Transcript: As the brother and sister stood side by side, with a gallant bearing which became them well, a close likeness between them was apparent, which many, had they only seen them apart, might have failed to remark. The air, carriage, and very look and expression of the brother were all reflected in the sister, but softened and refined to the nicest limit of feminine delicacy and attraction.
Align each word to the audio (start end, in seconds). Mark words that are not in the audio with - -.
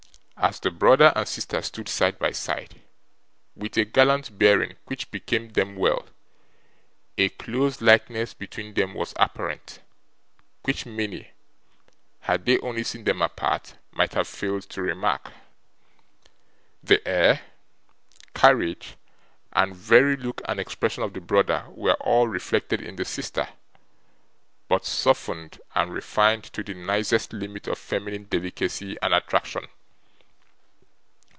As 0.43 0.59
the 0.59 0.71
brother 0.71 1.13
and 1.15 1.27
sister 1.27 1.61
stood 1.61 1.87
side 1.87 2.17
by 2.17 2.31
side, 2.31 2.81
with 3.55 3.77
a 3.77 3.85
gallant 3.85 4.39
bearing 4.39 4.75
which 4.85 5.11
became 5.11 5.49
them 5.49 5.75
well, 5.75 6.07
a 7.15 7.29
close 7.29 7.79
likeness 7.79 8.33
between 8.33 8.73
them 8.73 8.95
was 8.95 9.13
apparent, 9.17 9.81
which 10.63 10.83
many, 10.83 11.29
had 12.21 12.47
they 12.47 12.57
only 12.61 12.83
seen 12.83 13.03
them 13.03 13.21
apart, 13.21 13.75
might 13.91 14.15
have 14.15 14.27
failed 14.27 14.63
to 14.71 14.81
remark. 14.81 15.31
The 16.83 17.07
air, 17.07 17.41
carriage, 18.33 18.95
and 19.53 19.75
very 19.75 20.17
look 20.17 20.41
and 20.45 20.59
expression 20.59 21.03
of 21.03 21.13
the 21.13 21.21
brother 21.21 21.65
were 21.69 21.97
all 22.01 22.27
reflected 22.27 22.81
in 22.81 22.95
the 22.95 23.05
sister, 23.05 23.47
but 24.67 24.85
softened 24.87 25.61
and 25.75 25.93
refined 25.93 26.45
to 26.45 26.63
the 26.63 26.73
nicest 26.73 27.31
limit 27.31 27.67
of 27.67 27.77
feminine 27.77 28.23
delicacy 28.23 28.97
and 29.03 29.13
attraction. 29.13 29.67